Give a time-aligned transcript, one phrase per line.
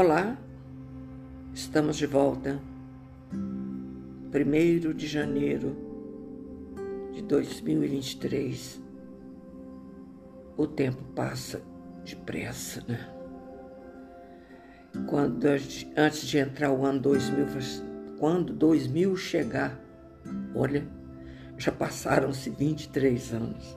[0.00, 0.38] Olá,
[1.52, 2.60] estamos de volta.
[3.32, 5.76] 1 de janeiro
[7.12, 8.80] de 2023.
[10.56, 11.60] O tempo passa
[12.04, 13.08] depressa, né?
[15.08, 15.44] Quando,
[15.96, 17.46] antes de entrar o ano 2000,
[18.20, 19.80] quando 2000 chegar,
[20.54, 20.86] olha,
[21.56, 23.76] já passaram-se 23 anos.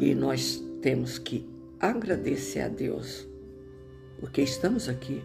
[0.00, 1.46] E nós temos que
[1.78, 3.28] agradecer a Deus,
[4.20, 5.22] porque estamos aqui.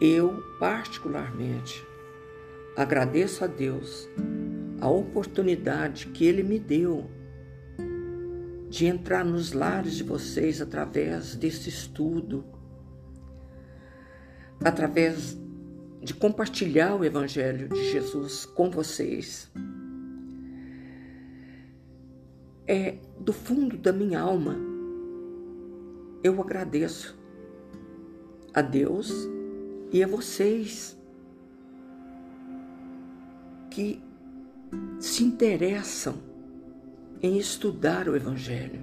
[0.00, 1.84] Eu, particularmente,
[2.76, 4.08] agradeço a Deus
[4.80, 7.10] a oportunidade que Ele me deu
[8.68, 12.44] de entrar nos lares de vocês através desse estudo,
[14.64, 15.38] através
[16.02, 19.50] de compartilhar o Evangelho de Jesus com vocês.
[22.66, 24.73] É do fundo da minha alma,
[26.24, 27.14] eu agradeço
[28.54, 29.12] a Deus
[29.92, 30.98] e a vocês
[33.70, 34.02] que
[34.98, 36.14] se interessam
[37.22, 38.82] em estudar o Evangelho.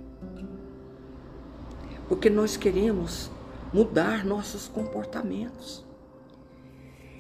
[2.08, 3.32] Porque nós queremos
[3.74, 5.84] mudar nossos comportamentos.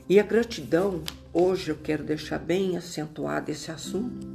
[0.08, 1.02] E a gratidão,
[1.34, 4.28] hoje eu quero deixar bem acentuado esse assunto,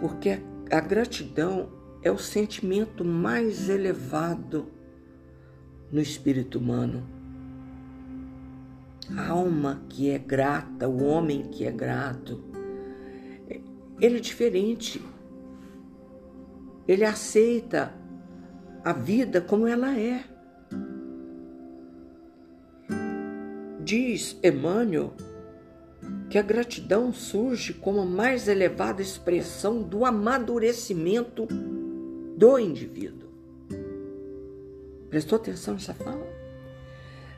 [0.00, 0.38] porque
[0.70, 1.70] a gratidão
[2.04, 4.80] é o sentimento mais elevado
[5.92, 7.06] no espírito humano.
[9.14, 12.42] A alma que é grata, o homem que é grato,
[14.00, 15.00] ele é diferente.
[16.88, 17.94] Ele aceita
[18.82, 20.24] a vida como ela é.
[23.84, 25.12] Diz Emmanuel
[26.30, 33.21] que a gratidão surge como a mais elevada expressão do amadurecimento do indivíduo.
[35.12, 36.26] Prestou atenção nessa fala?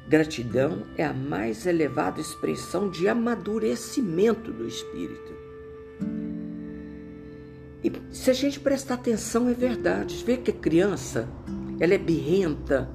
[0.06, 5.34] Gratidão é a mais elevada expressão de amadurecimento do espírito.
[7.82, 10.22] E se a gente prestar atenção, é verdade.
[10.24, 11.28] Vê que a criança,
[11.80, 12.88] ela é birrenta,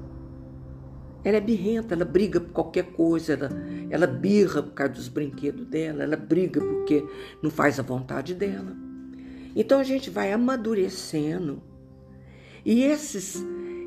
[1.22, 3.50] ela é birrenta, ela briga por qualquer coisa, ela,
[3.90, 7.06] ela birra por causa dos brinquedos dela, ela briga porque
[7.42, 8.74] não faz a vontade dela.
[9.54, 11.62] Então a gente vai amadurecendo
[12.64, 13.44] e esses,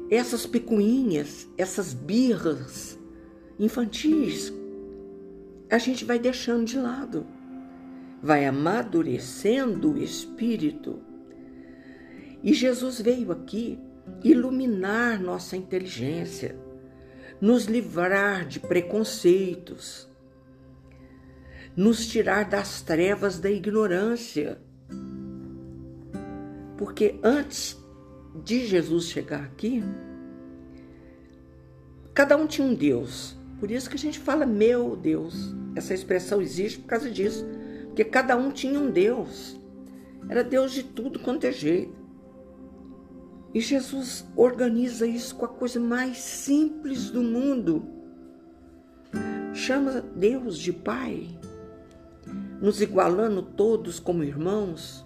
[0.10, 3.00] essas picuinhas, essas birras
[3.60, 4.54] infantis,
[5.70, 7.26] a gente vai deixando de lado,
[8.22, 11.02] vai amadurecendo o espírito.
[12.44, 13.80] E Jesus veio aqui
[14.24, 16.64] iluminar nossa inteligência
[17.44, 20.10] nos livrar de preconceitos,
[21.76, 24.62] nos tirar das trevas da ignorância.
[26.78, 27.78] Porque antes
[28.44, 29.84] de Jesus chegar aqui,
[32.14, 33.36] cada um tinha um Deus.
[33.60, 35.56] Por isso que a gente fala meu Deus.
[35.76, 37.46] Essa expressão existe por causa disso.
[37.88, 39.60] Porque cada um tinha um Deus.
[40.28, 42.04] Era Deus de tudo quanto é jeito.
[43.54, 47.88] E Jesus organiza isso com a coisa mais simples do mundo.
[49.54, 51.30] Chama Deus de Pai,
[52.60, 55.03] nos igualando todos como irmãos.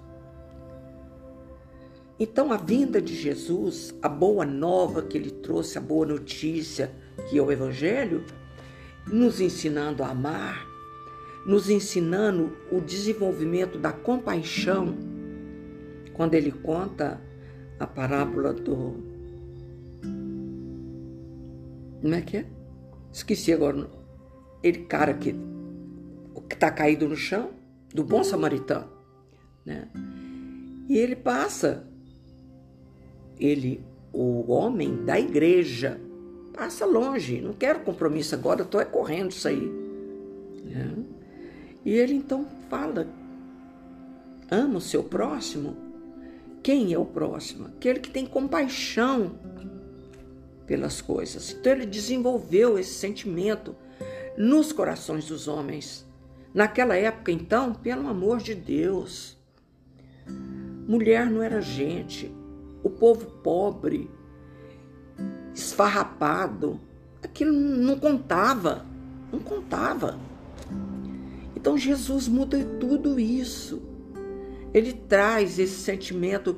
[2.19, 6.91] Então, a vinda de Jesus, a boa nova que ele trouxe, a boa notícia,
[7.29, 8.23] que é o Evangelho,
[9.05, 10.65] nos ensinando a amar,
[11.45, 14.97] nos ensinando o desenvolvimento da compaixão,
[16.13, 17.21] quando ele conta
[17.79, 18.95] a parábola do.
[22.01, 22.45] Como é que é?
[23.13, 23.89] Esqueci agora.
[24.63, 25.35] Ele, cara que
[26.51, 27.51] está caído no chão,
[27.93, 28.89] do bom samaritano.
[29.65, 29.87] Né?
[30.89, 31.87] E ele passa,
[33.39, 33.81] ele,
[34.13, 35.99] o homem da igreja,
[36.53, 39.71] passa longe, não quero compromisso agora, estou é correndo isso aí.
[40.65, 40.93] Né?
[41.85, 43.07] E ele então fala:
[44.49, 45.87] ama o seu próximo
[46.67, 47.67] quem é o próximo?
[47.67, 49.39] Aquele que tem compaixão
[50.65, 51.51] pelas coisas.
[51.51, 53.73] Então ele desenvolveu esse sentimento
[54.37, 56.05] nos corações dos homens.
[56.53, 59.37] Naquela época, então, pelo amor de Deus,
[60.85, 62.35] mulher não era gente,
[62.87, 64.09] o povo pobre,
[65.53, 66.79] esfarrapado,
[67.23, 68.85] aquilo não contava,
[69.31, 70.19] não contava.
[71.55, 73.81] Então Jesus muda tudo isso
[74.73, 76.57] ele traz esse sentimento,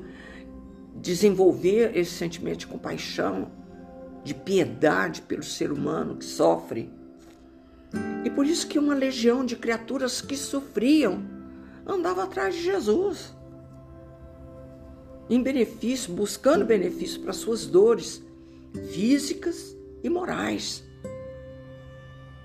[0.94, 3.50] desenvolver esse sentimento de compaixão,
[4.22, 6.92] de piedade pelo ser humano que sofre.
[8.24, 11.22] E por isso que uma legião de criaturas que sofriam
[11.86, 13.34] andava atrás de Jesus.
[15.30, 18.20] Em benefício, buscando benefício para suas dores,
[18.92, 20.82] físicas e morais.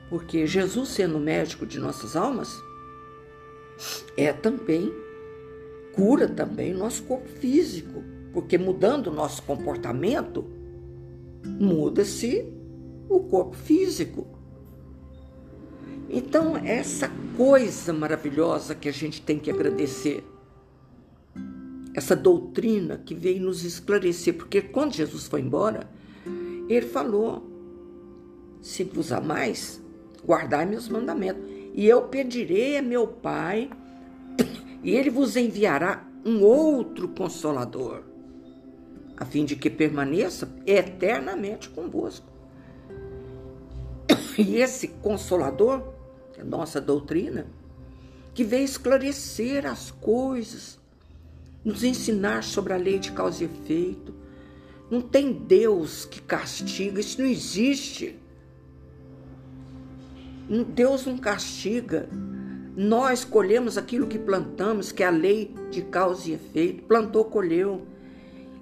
[0.08, 2.56] Porque Jesus, sendo médico de nossas almas,
[4.16, 4.94] é também
[5.94, 10.46] cura também nosso corpo físico, porque mudando o nosso comportamento,
[11.44, 12.46] muda-se
[13.10, 14.28] o corpo físico.
[16.10, 20.24] Então, essa coisa maravilhosa que a gente tem que agradecer,
[21.96, 25.90] essa doutrina que veio nos esclarecer, porque quando Jesus foi embora,
[26.68, 27.50] ele falou:
[28.62, 29.82] Se vos amais,
[30.26, 31.42] guardai meus mandamentos,
[31.74, 33.70] e eu pedirei a meu Pai,
[34.84, 38.04] e ele vos enviará um outro consolador,
[39.16, 42.28] a fim de que permaneça eternamente convosco.
[44.38, 45.82] E esse consolador
[46.34, 47.48] que é a nossa doutrina,
[48.34, 50.78] que veio esclarecer as coisas,
[51.66, 54.14] nos ensinar sobre a lei de causa e efeito.
[54.90, 58.20] Não tem Deus que castiga, isso não existe.
[60.68, 62.08] Deus não castiga.
[62.78, 66.84] Nós colhemos aquilo que plantamos, que é a lei de causa e efeito.
[66.84, 67.88] Plantou, colheu.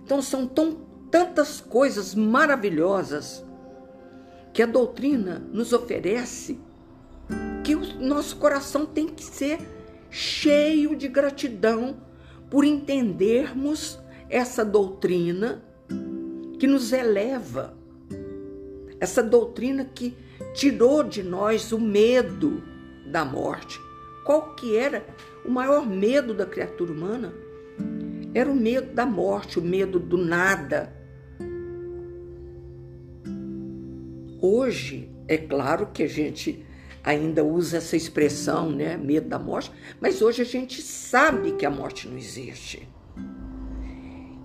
[0.06, 0.78] Então são tão,
[1.12, 3.44] tantas coisas maravilhosas
[4.54, 6.58] que a doutrina nos oferece
[7.64, 9.60] que o nosso coração tem que ser
[10.10, 11.98] cheio de gratidão
[12.54, 15.64] por entendermos essa doutrina
[16.60, 17.76] que nos eleva,
[19.00, 20.16] essa doutrina que
[20.54, 22.62] tirou de nós o medo
[23.08, 23.80] da morte.
[24.24, 25.04] Qual que era
[25.44, 27.34] o maior medo da criatura humana?
[28.36, 30.96] Era o medo da morte, o medo do nada.
[34.40, 36.64] Hoje, é claro que a gente
[37.04, 41.70] ainda usa essa expressão, né, medo da morte, mas hoje a gente sabe que a
[41.70, 42.88] morte não existe.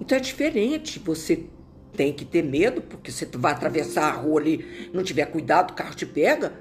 [0.00, 1.46] Então é diferente, você
[1.92, 5.74] tem que ter medo, porque você vai atravessar a rua ali, não tiver cuidado, o
[5.74, 6.52] carro te pega.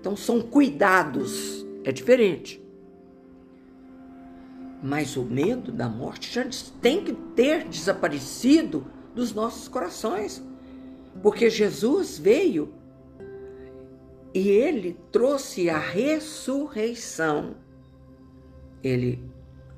[0.00, 2.62] Então são cuidados, é diferente.
[4.82, 6.44] Mas o medo da morte já
[6.80, 10.42] tem que ter desaparecido dos nossos corações.
[11.22, 12.74] Porque Jesus veio
[14.34, 17.56] e ele trouxe a ressurreição.
[18.82, 19.22] Ele,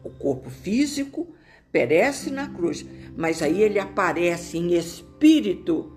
[0.02, 1.34] o corpo físico,
[1.72, 2.86] perece na cruz,
[3.16, 5.92] mas aí ele aparece em espírito,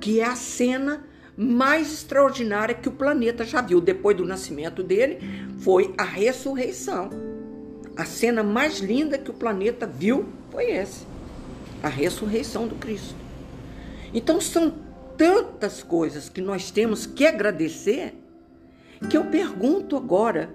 [0.00, 1.06] que é a cena
[1.36, 3.80] mais extraordinária que o planeta já viu.
[3.80, 5.18] Depois do nascimento dele,
[5.58, 7.10] foi a ressurreição.
[7.96, 11.04] A cena mais linda que o planeta viu foi essa,
[11.82, 13.14] a ressurreição do Cristo.
[14.14, 14.74] Então são
[15.22, 18.12] tantas coisas que nós temos que agradecer,
[19.08, 20.52] que eu pergunto agora,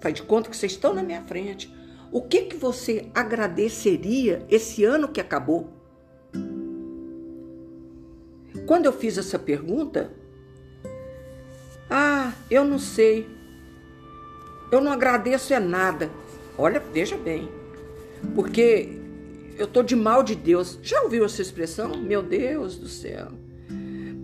[0.00, 1.72] faz de conta que vocês estão na minha frente,
[2.10, 5.72] o que que você agradeceria esse ano que acabou?
[8.66, 10.10] Quando eu fiz essa pergunta,
[11.88, 13.28] ah, eu não sei.
[14.72, 16.10] Eu não agradeço é nada.
[16.58, 17.48] Olha, veja bem.
[18.34, 18.98] Porque
[19.56, 20.80] eu tô de mal de Deus.
[20.82, 21.96] Já ouviu essa expressão?
[21.96, 23.43] Meu Deus do céu.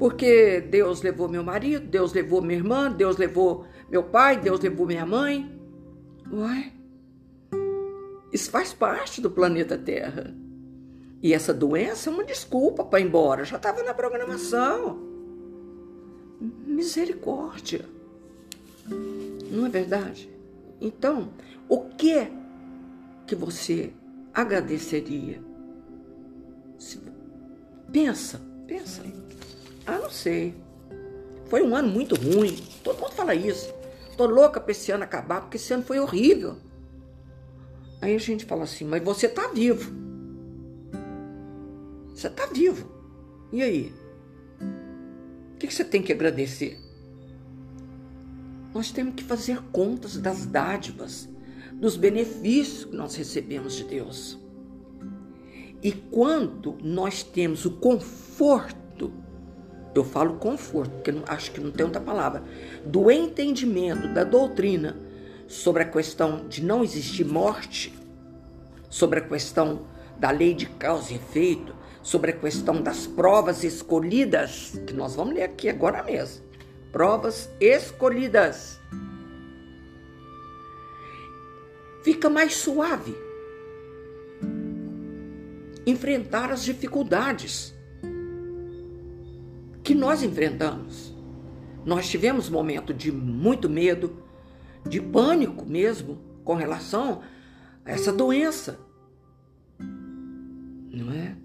[0.01, 4.87] Porque Deus levou meu marido, Deus levou minha irmã, Deus levou meu pai, Deus levou
[4.87, 5.61] minha mãe.
[6.33, 6.73] Uai,
[8.33, 10.35] isso faz parte do planeta Terra.
[11.23, 14.99] E essa doença é uma desculpa para ir embora, já estava na programação.
[16.67, 17.85] Misericórdia.
[19.51, 20.31] Não é verdade?
[20.81, 21.29] Então,
[21.69, 22.27] o que
[23.27, 23.93] que você
[24.33, 25.43] agradeceria?
[27.93, 29.40] Pensa, pensa aí.
[29.87, 30.55] Ah, não sei.
[31.47, 32.57] Foi um ano muito ruim.
[32.85, 33.73] Todo mundo fala isso.
[34.17, 36.57] Tô louca para esse ano acabar, porque esse ano foi horrível.
[38.01, 39.93] Aí a gente fala assim, mas você tá vivo.
[42.15, 42.91] Você tá vivo.
[43.53, 43.93] E aí?
[45.55, 46.79] O que você tem que agradecer?
[48.73, 51.29] Nós temos que fazer contas das dádivas,
[51.73, 54.39] dos benefícios que nós recebemos de Deus.
[55.83, 58.80] E quando nós temos o conforto
[59.95, 62.43] eu falo conforto, porque não, acho que não tem outra palavra,
[62.85, 64.97] do entendimento da doutrina
[65.49, 67.93] sobre a questão de não existir morte,
[68.89, 74.79] sobre a questão da lei de causa e efeito, sobre a questão das provas escolhidas,
[74.87, 76.45] que nós vamos ler aqui agora mesmo.
[76.93, 78.79] Provas escolhidas.
[82.03, 83.15] Fica mais suave
[85.87, 87.75] enfrentar as dificuldades
[89.83, 91.15] que nós enfrentamos.
[91.85, 94.23] Nós tivemos momento de muito medo,
[94.87, 97.23] de pânico mesmo com relação
[97.85, 98.79] a essa doença.
[99.79, 101.37] Não é?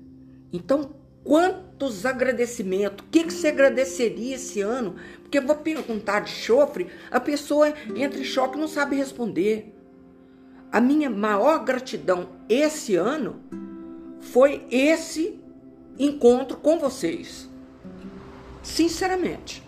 [0.52, 0.92] Então,
[1.26, 3.04] Quantos agradecimentos?
[3.04, 4.94] O que, que você agradeceria esse ano?
[5.24, 9.74] Porque eu vou perguntar de chofre, a pessoa entra em choque e não sabe responder.
[10.72, 13.42] A minha maior gratidão esse ano
[14.20, 15.40] foi esse
[15.98, 17.50] encontro com vocês.
[18.66, 19.64] Sinceramente.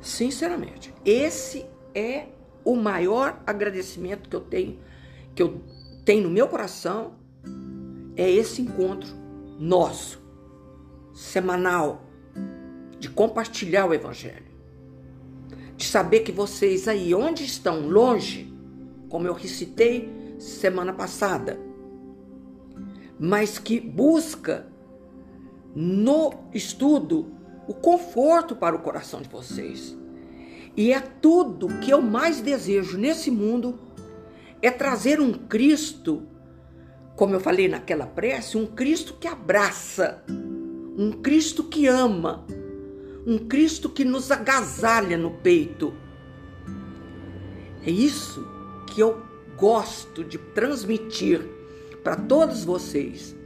[0.00, 0.94] Sinceramente.
[1.04, 2.28] Esse é
[2.64, 4.78] o maior agradecimento que eu tenho,
[5.34, 5.60] que eu
[6.04, 7.14] tenho no meu coração,
[8.16, 9.10] é esse encontro
[9.58, 10.22] nosso,
[11.12, 12.04] semanal,
[13.00, 14.52] de compartilhar o Evangelho.
[15.76, 18.54] De saber que vocês aí, onde estão, longe,
[19.08, 21.58] como eu recitei semana passada,
[23.18, 24.71] mas que busca
[25.74, 27.32] no estudo
[27.66, 29.96] o conforto para o coração de vocês.
[30.76, 33.78] E é tudo que eu mais desejo nesse mundo
[34.60, 36.22] é trazer um Cristo,
[37.16, 42.46] como eu falei naquela prece, um Cristo que abraça, um Cristo que ama,
[43.26, 45.92] um Cristo que nos agasalha no peito.
[47.84, 48.46] É isso
[48.86, 49.22] que eu
[49.56, 51.40] gosto de transmitir
[52.02, 53.36] para todos vocês.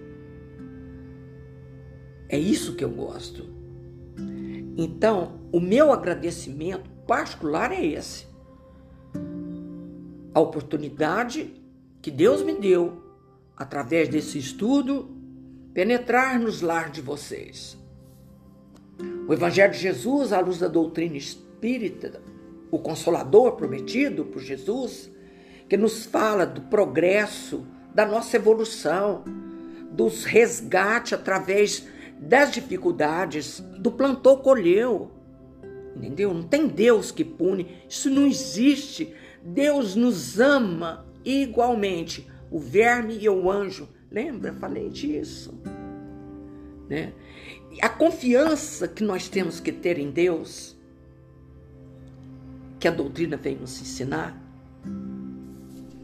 [2.29, 3.45] É isso que eu gosto.
[4.77, 8.27] Então, o meu agradecimento particular é esse.
[10.35, 11.55] A oportunidade
[12.03, 13.03] que Deus me deu,
[13.57, 15.11] através desse estudo,
[15.73, 17.79] penetrar nos lar de vocês.
[19.27, 22.21] O Evangelho de Jesus, à luz da doutrina espírita,
[22.71, 25.11] o Consolador prometido por Jesus,
[25.69, 29.25] que nos fala do progresso, da nossa evolução,
[29.91, 31.87] dos resgate através
[32.19, 35.11] das dificuldades, do plantou colheu.
[35.95, 36.33] Entendeu?
[36.35, 39.15] Não tem Deus que pune, isso não existe.
[39.43, 43.89] Deus nos ama igualmente, o verme e o anjo.
[44.11, 44.53] Lembra?
[44.55, 45.55] Falei disso.
[46.89, 47.13] Né?
[47.81, 50.77] A confiança que nós temos que ter em Deus,
[52.79, 54.41] que a doutrina vem nos ensinar.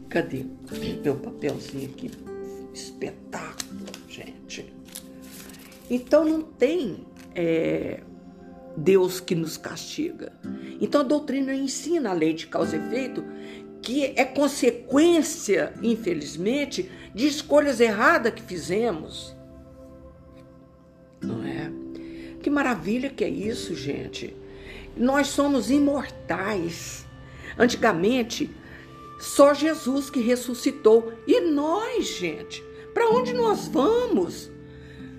[0.09, 0.45] Cadê
[1.03, 2.11] meu papelzinho aqui?
[2.73, 3.22] Gente.
[5.93, 7.99] Então não tem é,
[8.75, 10.33] Deus que nos castiga.
[10.81, 13.23] Então a doutrina ensina a lei de causa e efeito
[13.79, 19.35] que é consequência, infelizmente, de escolhas erradas que fizemos.
[21.21, 21.71] Não é?
[22.41, 24.35] Que maravilha que é isso, gente.
[24.97, 27.05] Nós somos imortais.
[27.55, 28.49] Antigamente,
[29.19, 31.13] só Jesus que ressuscitou.
[31.27, 32.63] E nós, gente,
[32.95, 34.51] para onde nós vamos?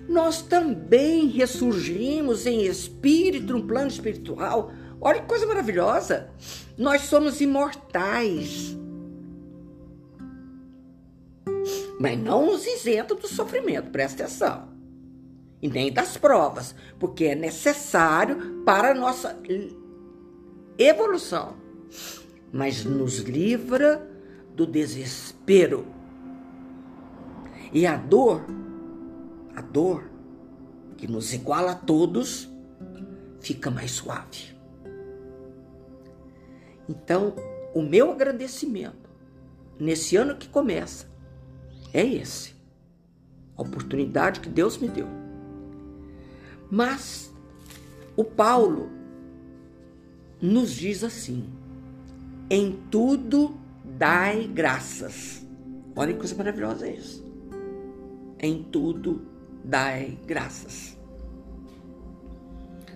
[0.07, 4.71] Nós também ressurgimos em espírito, no plano espiritual.
[5.01, 6.29] Olha que coisa maravilhosa!
[6.77, 8.75] Nós somos imortais.
[11.99, 14.69] Mas não nos isenta do sofrimento, presta atenção.
[15.61, 19.39] E nem das provas, porque é necessário para a nossa
[20.77, 21.55] evolução.
[22.51, 24.07] Mas nos livra
[24.53, 25.87] do desespero.
[27.73, 28.45] E a dor
[29.55, 30.09] a dor,
[30.97, 32.49] que nos iguala a todos,
[33.39, 34.55] fica mais suave.
[36.87, 37.33] Então,
[37.73, 39.09] o meu agradecimento
[39.79, 41.07] nesse ano que começa
[41.93, 42.53] é esse.
[43.57, 45.07] A oportunidade que Deus me deu.
[46.69, 47.33] Mas
[48.15, 48.89] o Paulo
[50.41, 51.49] nos diz assim:
[52.49, 55.45] em tudo dai graças.
[55.95, 57.25] Olha que coisa maravilhosa é isso.
[58.39, 59.34] Em tudo
[59.65, 60.95] dai graças.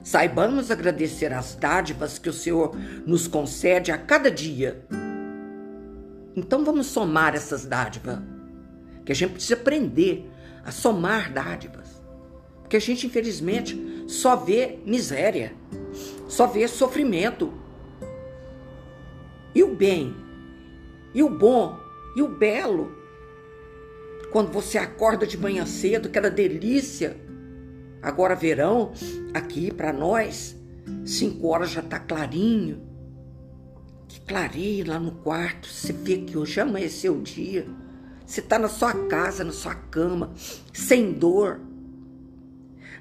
[0.03, 4.85] Saibamos agradecer as dádivas que o Senhor nos concede a cada dia.
[6.35, 8.19] Então vamos somar essas dádivas,
[9.05, 10.29] que a gente precisa aprender
[10.63, 12.01] a somar dádivas.
[12.61, 15.53] Porque a gente, infelizmente, só vê miséria,
[16.27, 17.51] só vê sofrimento.
[19.53, 20.15] E o bem,
[21.13, 21.77] e o bom,
[22.15, 22.98] e o belo
[24.31, 27.17] quando você acorda de manhã cedo, aquela delícia.
[28.01, 28.93] Agora verão,
[29.33, 30.55] aqui para nós,
[31.03, 32.88] cinco horas já tá clarinho.
[34.07, 37.67] Que clareia lá no quarto, você vê que hoje amanheceu o dia.
[38.25, 40.31] Você tá na sua casa, na sua cama,
[40.71, 41.59] sem dor.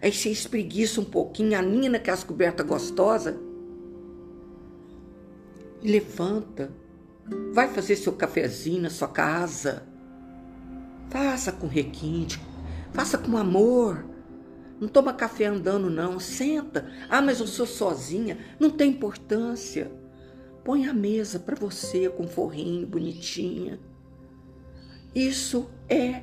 [0.00, 3.35] Aí você espreguiça um pouquinho, a nina que é as cobertas gostosas.
[5.82, 6.70] E levanta.
[7.52, 9.87] Vai fazer seu cafezinho na sua casa
[11.10, 12.40] Faça com requinte,
[12.92, 14.04] faça com amor.
[14.80, 16.20] Não toma café andando, não.
[16.20, 16.90] Senta.
[17.08, 18.38] Ah, mas eu sou sozinha.
[18.60, 19.90] Não tem importância.
[20.64, 23.80] Põe a mesa para você com forrinho, bonitinha.
[25.14, 26.22] Isso é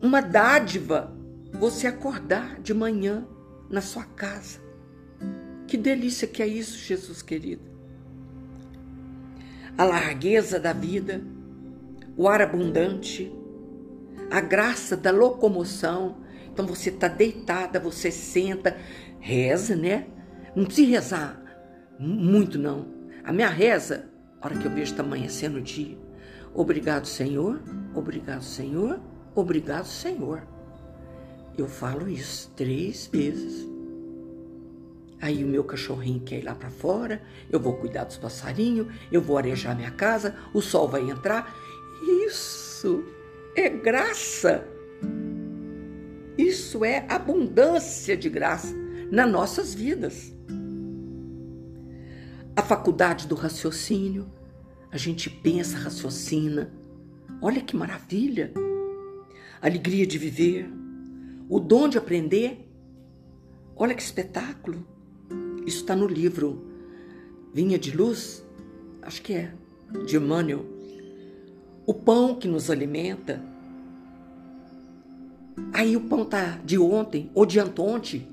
[0.00, 1.16] uma dádiva
[1.52, 3.26] você acordar de manhã
[3.70, 4.60] na sua casa.
[5.66, 7.62] Que delícia que é isso, Jesus querido.
[9.76, 11.22] A largueza da vida,
[12.18, 13.32] o ar abundante,
[14.28, 16.16] a graça da locomoção.
[16.52, 18.76] Então você está deitada, você senta,
[19.20, 20.08] reza, né?
[20.54, 21.48] Não precisa rezar
[21.98, 22.86] muito, não.
[23.24, 24.08] A minha reza,
[24.40, 25.96] a hora que eu vejo está amanhecendo o dia.
[26.54, 27.60] Obrigado, Senhor.
[27.94, 29.00] Obrigado, Senhor.
[29.34, 30.42] Obrigado, Senhor.
[31.56, 33.66] Eu falo isso três vezes.
[35.20, 37.20] Aí o meu cachorrinho quer ir lá para fora,
[37.50, 41.52] eu vou cuidar dos passarinhos, eu vou arejar minha casa, o sol vai entrar.
[42.02, 43.04] Isso
[43.54, 44.66] é graça.
[46.36, 48.74] Isso é abundância de graça
[49.10, 50.32] nas nossas vidas.
[52.54, 54.30] A faculdade do raciocínio,
[54.90, 56.72] a gente pensa, raciocina.
[57.40, 58.52] Olha que maravilha!
[59.60, 60.70] Alegria de viver,
[61.48, 62.68] o dom de aprender.
[63.76, 64.86] Olha que espetáculo!
[65.66, 66.64] Isso está no livro
[67.52, 68.44] Vinha de Luz,
[69.02, 69.52] acho que é,
[70.06, 70.77] de Emmanuel.
[71.88, 73.42] O pão que nos alimenta.
[75.72, 78.28] Aí o pão tá de ontem ou de antonte.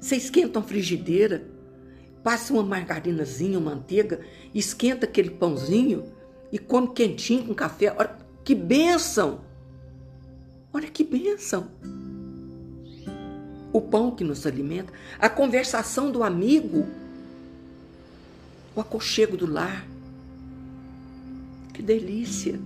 [0.00, 1.46] Você esquenta uma frigideira,
[2.24, 4.18] passa uma margarinazinha, uma manteiga,
[4.52, 6.06] esquenta aquele pãozinho
[6.50, 7.94] e come quentinho com café.
[7.96, 9.42] Olha que bênção!
[10.72, 11.68] Olha que bênção!
[13.72, 16.84] o pão que nos alimenta, a conversação do amigo,
[18.74, 19.86] o aconchego do lar.
[21.72, 22.58] Que delícia!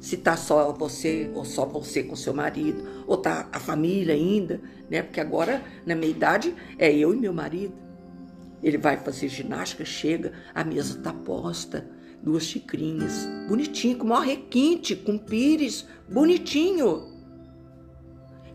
[0.00, 4.60] Se tá só você ou só você com seu marido, ou tá a família ainda,
[4.90, 5.02] né?
[5.02, 7.74] Porque agora, na minha idade, é eu e meu marido.
[8.62, 11.86] Ele vai fazer ginástica, chega, a mesa tá posta,
[12.22, 17.08] duas xicrinhas, bonitinho, com maior requinte, com pires, bonitinho.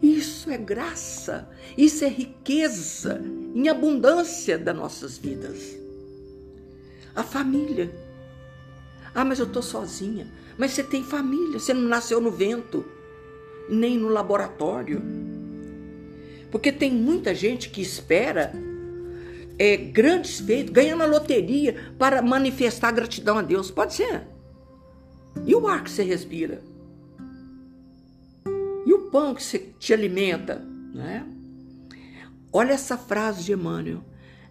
[0.02, 3.22] Isso é graça, isso é riqueza
[3.56, 5.76] em abundância das nossas vidas.
[7.16, 7.90] A família.
[9.14, 10.28] Ah, mas eu estou sozinha.
[10.58, 12.86] Mas você tem família, você não nasceu no vento,
[13.70, 15.02] nem no laboratório.
[16.52, 18.54] Porque tem muita gente que espera
[19.60, 23.70] é, grandes feitos, ganhando a loteria para manifestar gratidão a Deus.
[23.70, 24.24] Pode ser.
[25.46, 26.62] E o ar que você respira?
[29.16, 30.62] pão que se te alimenta,
[30.94, 31.26] né?
[32.52, 34.04] Olha essa frase de Emmanuel: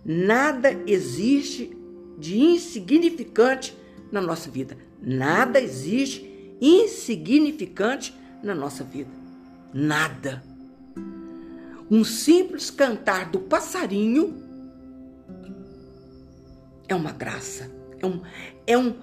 [0.03, 1.77] nada existe
[2.19, 3.77] de insignificante
[4.11, 4.75] na nossa vida.
[5.05, 9.11] Nada existe insignificante na nossa vida.
[9.73, 10.43] Nada.
[11.90, 14.43] Um simples cantar do passarinho
[16.88, 18.23] é uma graça, é um,
[18.67, 18.95] é um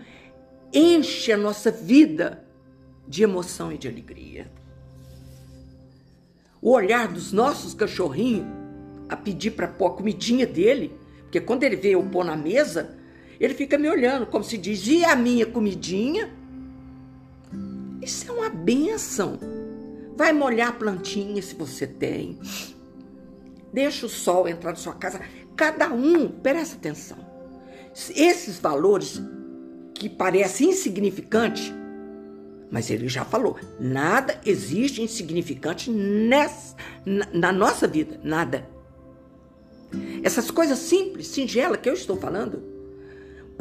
[0.73, 2.43] enche a nossa vida
[3.07, 4.49] de emoção e de alegria
[6.61, 8.45] o olhar dos nossos cachorrinhos
[9.09, 12.97] a pedir para pôr a comidinha dele, porque quando ele vê pôr na mesa,
[13.41, 16.31] ele fica me olhando, como se diz, e a minha comidinha?
[17.99, 19.39] Isso é uma benção.
[20.15, 22.37] Vai molhar a plantinha se você tem.
[23.73, 25.21] Deixa o sol entrar na sua casa.
[25.55, 27.17] Cada um, presta atenção.
[28.15, 29.19] Esses valores
[29.95, 31.73] que parecem insignificantes,
[32.69, 38.69] mas ele já falou: nada existe insignificante nessa, na, na nossa vida, nada.
[40.21, 42.70] Essas coisas simples, singelas que eu estou falando,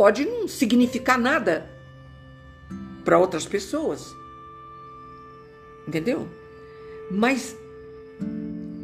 [0.01, 1.71] pode não significar nada
[3.05, 4.17] para outras pessoas.
[5.87, 6.27] Entendeu?
[7.11, 7.55] Mas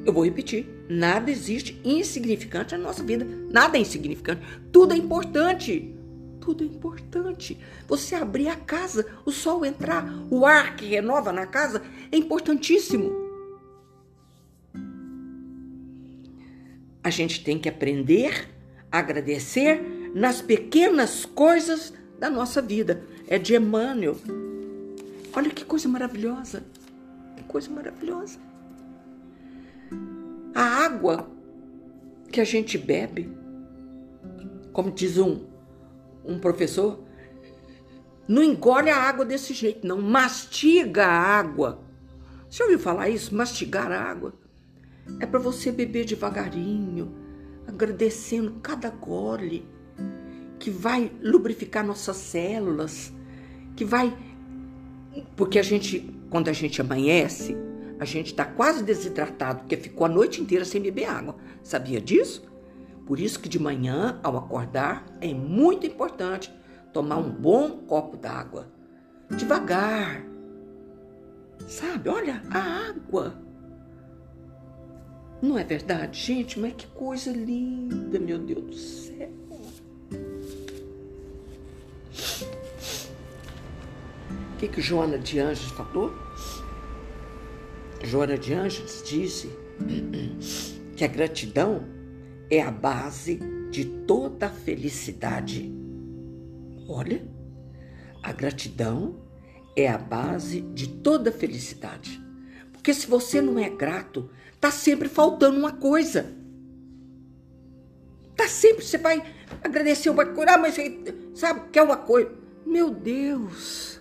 [0.05, 3.27] eu vou repetir: nada existe insignificante na nossa vida.
[3.51, 4.43] Nada é insignificante.
[4.71, 5.95] Tudo é importante
[6.39, 7.59] tudo é importante.
[7.89, 13.11] Você abrir a casa, o sol entrar, o ar que renova na casa é importantíssimo.
[17.03, 18.49] A gente tem que aprender
[18.93, 23.03] a agradecer nas pequenas coisas da nossa vida.
[23.29, 24.17] É de Emmanuel.
[25.35, 26.65] Olha que coisa maravilhosa.
[27.37, 28.39] Que coisa maravilhosa.
[30.55, 31.29] A água
[32.33, 33.31] que a gente bebe,
[34.73, 35.45] como diz um
[36.25, 37.05] um professor,
[38.27, 40.01] não engole a água desse jeito, não.
[40.01, 41.85] Mastiga a água.
[42.49, 43.35] Você ouviu falar isso?
[43.35, 44.33] Mastigar a água?
[45.21, 47.15] É para você beber devagarinho,
[47.69, 49.76] agradecendo cada gole,
[50.67, 53.13] que vai lubrificar nossas células,
[53.77, 54.13] que vai.
[55.37, 57.57] Porque a gente, quando a gente amanhece,
[58.01, 61.37] a gente está quase desidratado, porque ficou a noite inteira sem beber água.
[61.63, 62.43] Sabia disso?
[63.07, 66.53] Por isso que de manhã, ao acordar, é muito importante
[66.93, 68.67] tomar um bom copo d'água.
[69.37, 70.27] Devagar.
[71.69, 72.09] Sabe?
[72.09, 73.41] Olha, a água.
[75.41, 76.59] Não é verdade, gente?
[76.59, 79.46] Mas que coisa linda, meu Deus do céu.
[84.53, 86.15] O que, que Joana de Anjos falou?
[88.03, 89.51] Joana de Anjos disse
[90.97, 91.85] que a gratidão
[92.51, 95.73] é a base de toda a felicidade.
[96.89, 97.27] Olha,
[98.23, 99.17] a gratidão
[99.77, 102.23] é a base de toda a felicidade.
[102.73, 106.35] Porque se você não é grato, tá sempre faltando uma coisa.
[108.37, 109.25] Tá sempre, você vai
[109.65, 110.77] agradecer uma coisa, ah, mas
[111.35, 112.31] sabe, quer uma coisa.
[112.67, 114.01] Meu Deus,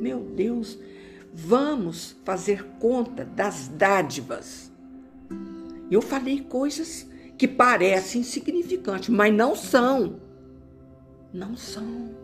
[0.00, 0.78] meu Deus,
[1.32, 4.70] vamos fazer conta das dádivas.
[5.90, 7.06] Eu falei coisas
[7.38, 10.20] que parecem insignificantes, mas não são.
[11.32, 12.14] Não são.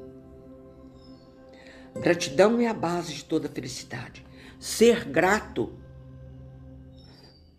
[1.94, 4.24] Gratidão é a base de toda felicidade.
[4.60, 5.72] Ser grato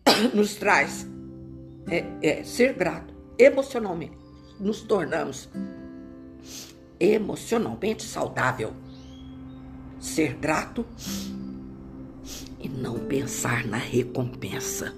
[0.33, 1.07] nos traz
[1.89, 4.17] é, é, ser grato emocionalmente.
[4.59, 5.49] Nos tornamos
[6.99, 8.73] emocionalmente saudável.
[9.99, 10.85] Ser grato
[12.59, 14.93] e não pensar na recompensa.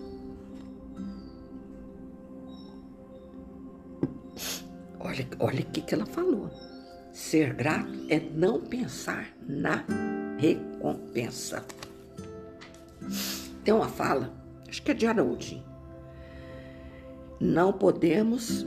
[5.00, 6.50] Olha, olha o que, que ela falou.
[7.12, 9.86] Ser grato é não pensar na
[10.38, 11.64] recompensa.
[13.64, 14.34] Tem uma fala,
[14.68, 15.71] acho que é de Araújo.
[17.42, 18.64] Não podemos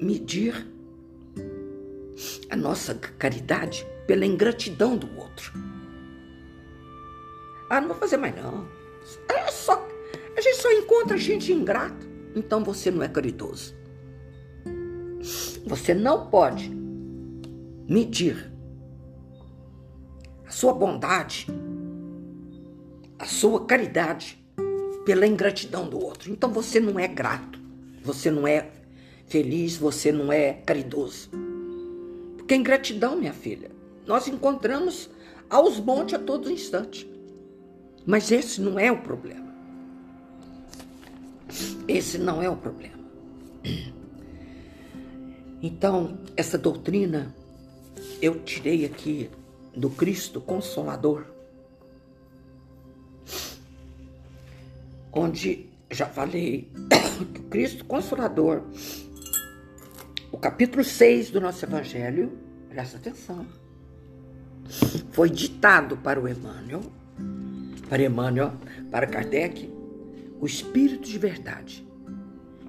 [0.00, 0.66] medir
[2.48, 5.52] a nossa caridade pela ingratidão do outro.
[7.68, 8.66] Ah, não vou fazer mais não.
[9.28, 9.86] É só,
[10.34, 12.06] a gente só encontra gente ingrata.
[12.34, 13.76] Então você não é caridoso.
[15.66, 16.70] Você não pode
[17.86, 18.50] medir
[20.46, 21.46] a sua bondade,
[23.18, 24.42] a sua caridade
[25.04, 26.30] pela ingratidão do outro.
[26.30, 27.47] Então você não é grato,
[28.08, 28.70] você não é
[29.26, 31.28] feliz, você não é caridoso.
[32.38, 33.70] Porque ingratidão, minha filha,
[34.06, 35.10] nós encontramos
[35.50, 37.06] aos montes a todo instante.
[38.06, 39.46] Mas esse não é o problema.
[41.86, 42.96] Esse não é o problema.
[45.62, 47.34] Então, essa doutrina
[48.22, 49.28] eu tirei aqui
[49.76, 51.26] do Cristo Consolador,
[55.12, 56.70] onde já falei
[57.34, 58.62] que o Cristo Consolador,
[60.30, 63.46] o capítulo 6 do nosso Evangelho, presta atenção,
[65.12, 66.82] foi ditado para o Emmanuel,
[67.88, 68.52] para Emmanuel,
[68.90, 69.72] para Kardec,
[70.40, 71.86] o Espírito de Verdade.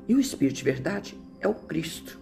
[0.08, 2.20] E o Espírito de Verdade é o Cristo.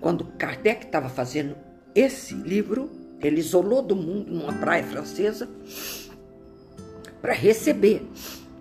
[0.00, 1.56] Quando Kardec estava fazendo
[1.94, 5.48] esse livro, ele isolou do mundo numa praia francesa
[7.20, 8.06] para receber,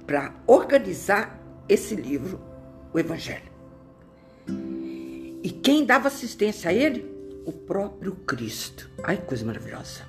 [0.08, 2.40] para organizar esse livro,
[2.94, 3.52] o Evangelho.
[5.44, 7.06] E quem dava assistência a ele?
[7.46, 8.90] O próprio Cristo.
[9.04, 10.08] Ai, coisa maravilhosa.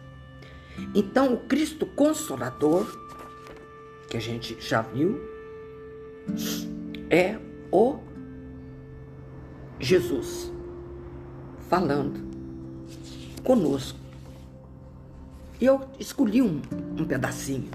[0.94, 2.86] Então, o Cristo Consolador,
[4.08, 5.20] que a gente já viu,
[7.10, 7.36] é
[7.72, 7.98] o
[9.80, 10.52] Jesus
[11.68, 12.20] falando
[13.42, 13.98] conosco.
[15.60, 16.62] E eu escolhi um,
[16.96, 17.70] um pedacinho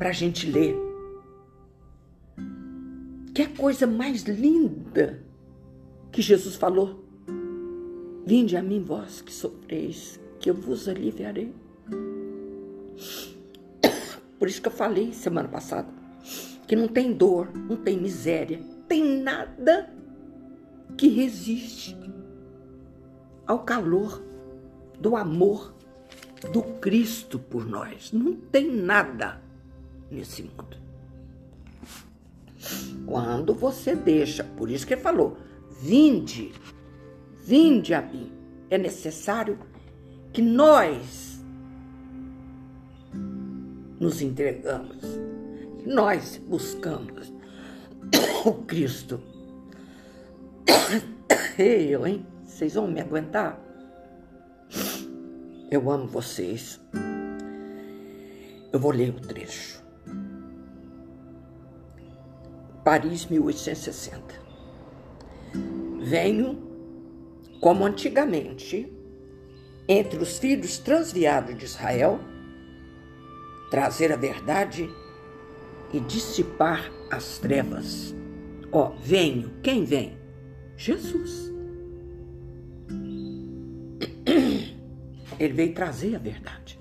[0.00, 0.74] para a gente ler.
[3.34, 5.22] Que é a coisa mais linda
[6.10, 7.04] que Jesus falou.
[8.24, 11.54] Vinde a mim, vós que sofreis, que eu vos aliviarei.
[14.38, 15.88] Por isso que eu falei semana passada
[16.66, 18.58] que não tem dor, não tem miséria,
[18.88, 19.92] tem nada
[20.96, 21.94] que resiste
[23.46, 24.22] ao calor
[24.98, 25.74] do amor
[26.52, 28.12] do Cristo por nós.
[28.12, 29.49] Não tem nada
[30.10, 30.76] nesse mundo.
[33.06, 35.36] Quando você deixa, por isso que ele falou,
[35.80, 36.52] vinde,
[37.44, 38.32] vinde a mim.
[38.68, 39.58] É necessário
[40.32, 41.42] que nós
[43.98, 45.04] nos entregamos,
[45.84, 47.32] nós buscamos
[48.44, 49.20] o Cristo.
[51.58, 52.26] Eu, hein?
[52.44, 53.60] Vocês vão me aguentar?
[55.70, 56.80] Eu amo vocês.
[58.72, 59.79] Eu vou ler o trecho.
[62.84, 64.40] Paris, 1860.
[66.00, 66.58] Venho,
[67.60, 68.90] como antigamente,
[69.86, 72.20] entre os filhos transviados de Israel,
[73.70, 74.88] trazer a verdade
[75.92, 78.14] e dissipar as trevas.
[78.72, 79.50] Ó, venho.
[79.62, 80.16] Quem vem?
[80.76, 81.50] Jesus.
[85.38, 86.78] Ele veio trazer a verdade.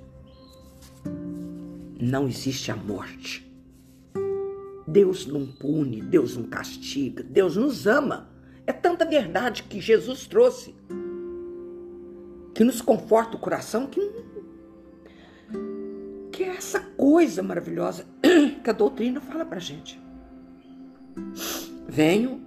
[1.99, 3.48] Não existe a morte
[4.91, 8.29] Deus não pune, Deus não castiga, Deus nos ama.
[8.65, 10.75] É tanta verdade que Jesus trouxe
[12.53, 13.99] que nos conforta o coração que
[16.31, 18.05] que é essa coisa maravilhosa
[18.63, 20.01] que a doutrina fala pra gente.
[21.85, 22.41] Venho,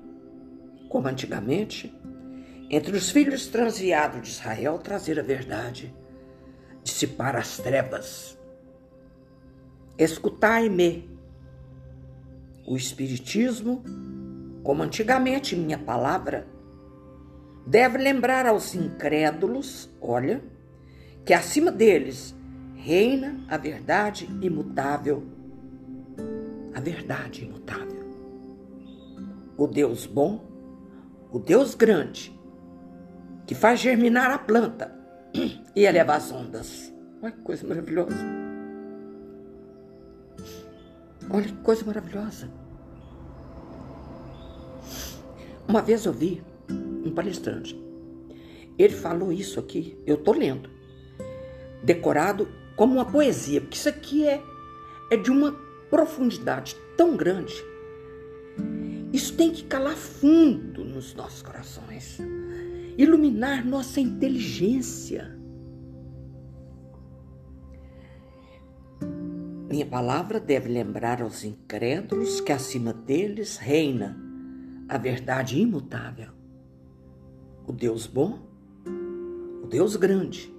[0.88, 1.94] como antigamente,
[2.70, 5.94] entre os filhos transviados de Israel trazer a verdade,
[6.82, 8.38] dissipar as trevas.
[9.98, 11.11] Escutai-me.
[12.66, 13.82] O Espiritismo,
[14.62, 16.46] como antigamente minha palavra,
[17.66, 20.42] deve lembrar aos incrédulos, olha,
[21.24, 22.34] que acima deles
[22.76, 25.22] reina a verdade imutável.
[26.74, 28.02] A verdade imutável.
[29.56, 30.44] O Deus bom,
[31.30, 32.32] o Deus grande,
[33.46, 34.92] que faz germinar a planta
[35.76, 36.92] e eleva as ondas.
[37.22, 38.41] Olha que coisa maravilhosa.
[41.30, 42.50] Olha que coisa maravilhosa.
[45.66, 46.42] Uma vez eu vi
[47.04, 47.80] um palestrante.
[48.78, 50.68] Ele falou isso aqui, eu tô lendo.
[51.82, 54.42] Decorado como uma poesia, porque isso aqui é,
[55.10, 55.52] é de uma
[55.90, 57.54] profundidade tão grande.
[59.12, 62.18] Isso tem que calar fundo nos nossos corações,
[62.96, 65.38] iluminar nossa inteligência.
[69.72, 74.14] Minha palavra deve lembrar aos incrédulos que acima deles reina
[74.86, 76.28] a verdade imutável.
[77.66, 78.38] O Deus bom,
[79.62, 80.54] o Deus grande,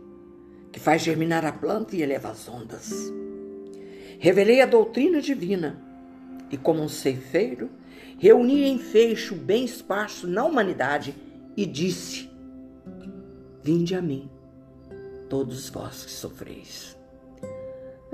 [0.71, 2.91] que faz germinar a planta e eleva as ondas.
[4.17, 5.79] Revelei a doutrina divina
[6.49, 7.69] e, como um ceifeiro,
[8.17, 11.13] reuni em fecho bem esparso na humanidade
[11.55, 12.31] e disse:
[13.61, 14.27] Vinde a mim,
[15.29, 17.02] todos vós que sofreis.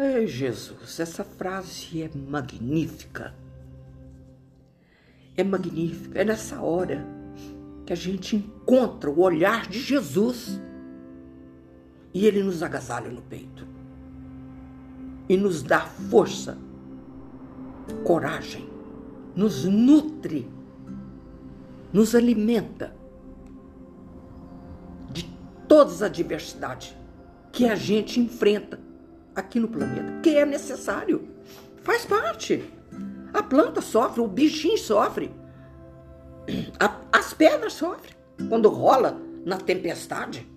[0.01, 3.35] Ei, Jesus, essa frase é magnífica.
[5.35, 6.21] É magnífica.
[6.21, 7.05] É nessa hora
[7.85, 10.57] que a gente encontra o olhar de Jesus
[12.13, 13.67] e ele nos agasalha no peito
[15.27, 16.57] e nos dá força,
[18.05, 18.69] coragem,
[19.35, 20.49] nos nutre,
[21.91, 22.95] nos alimenta
[25.11, 25.29] de
[25.67, 26.95] todas as adversidades
[27.51, 28.78] que a gente enfrenta
[29.39, 31.27] aqui no planeta, que é necessário,
[31.83, 32.63] faz parte.
[33.33, 35.31] A planta sofre, o bichinho sofre,
[37.11, 38.13] as pedras sofrem
[38.47, 40.47] quando rola na tempestade.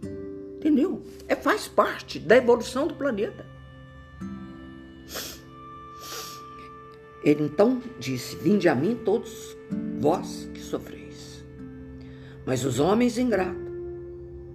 [0.57, 1.03] Entendeu?
[1.27, 3.45] É, faz parte da evolução do planeta.
[7.25, 9.57] Ele então disse: Vinde a mim todos
[9.99, 11.45] vós que sofreis.
[12.47, 13.61] Mas os homens ingratos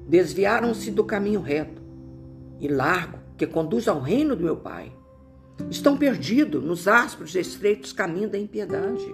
[0.08, 1.82] desviaram-se do caminho reto
[2.60, 4.92] e largo que conduz ao reino do meu Pai.
[5.70, 9.06] Estão perdidos nos ásperos e estreitos caminhos da impiedade.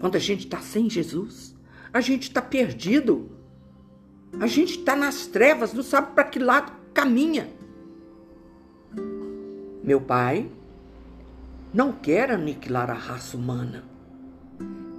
[0.00, 1.56] Quando a gente está sem Jesus,
[1.92, 3.36] a gente está perdido
[4.38, 7.48] a gente está nas trevas, não sabe para que lado caminha.
[9.82, 10.50] Meu pai
[11.72, 13.84] não quer aniquilar a raça humana.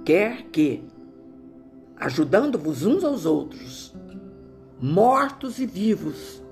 [0.04, 0.82] Quer que,
[1.96, 3.94] ajudando-vos uns aos outros,
[4.80, 6.42] mortos e vivos,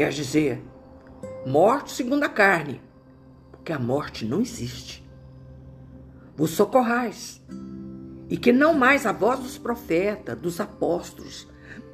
[0.00, 0.62] quer dizer,
[1.46, 2.80] mortos segundo a carne,
[3.50, 5.06] porque a morte não existe,
[6.34, 7.44] vos socorrais,
[8.26, 11.46] e que não mais a voz dos profetas, dos apóstolos,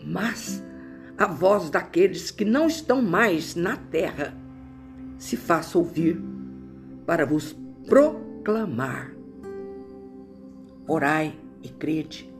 [0.04, 0.62] mas
[1.18, 4.32] a voz daqueles que não estão mais na terra
[5.18, 6.22] se faça ouvir
[7.04, 7.56] para vos
[7.88, 9.10] proclamar.
[10.86, 12.32] Orai e crede.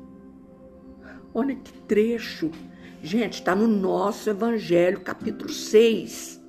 [1.34, 2.52] Olha que trecho.
[3.06, 6.42] Gente, está no nosso Evangelho, capítulo 6.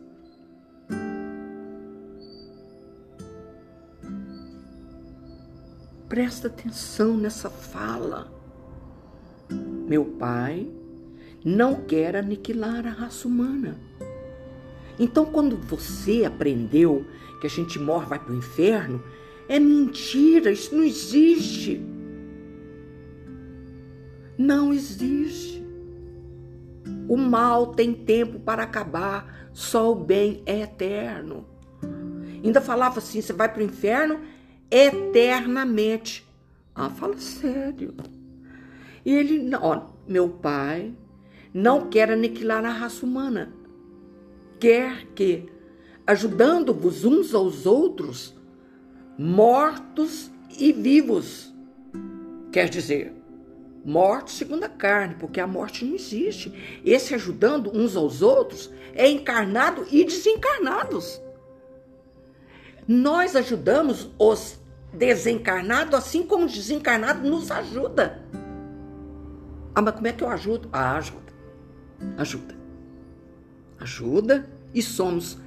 [6.09, 8.33] Presta atenção nessa fala.
[9.87, 10.67] Meu pai
[11.45, 13.79] não quer aniquilar a raça humana.
[14.97, 17.05] Então, quando você aprendeu
[17.39, 19.03] que a gente morre vai para o inferno,
[19.47, 21.79] é mentira, isso não existe.
[24.35, 25.66] Não existe.
[27.07, 31.45] O mal tem tempo para acabar, só o bem é eterno.
[32.43, 34.19] Ainda falava assim: você vai para o inferno
[34.69, 36.25] eternamente.
[36.75, 37.95] Ah, fala sério.
[39.05, 40.93] E ele, ó, meu pai
[41.53, 43.53] não quer aniquilar a raça humana.
[44.59, 45.49] Quer que,
[46.05, 48.35] ajudando-vos uns aos outros,
[49.17, 51.53] mortos e vivos.
[52.51, 53.13] Quer dizer,
[53.87, 56.81] mortos segundo a carne, porque a morte não existe.
[56.83, 61.21] Esse ajudando uns aos outros é encarnado e desencarnados.
[62.85, 64.59] Nós ajudamos os
[64.91, 68.21] desencarnados, assim como o desencarnado nos ajuda.
[69.73, 70.67] Ah, mas como é que eu ajudo?
[70.73, 71.33] Ah, ajuda.
[72.17, 72.55] Ajuda.
[73.79, 75.37] Ajuda e somos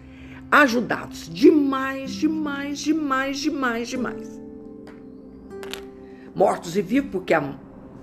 [0.50, 4.40] ajudados demais, demais, demais, demais, demais.
[6.34, 7.40] Mortos e vivos, porque a